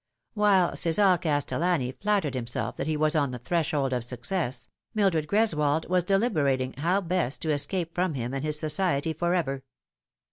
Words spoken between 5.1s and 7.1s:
Greswold was deliberating how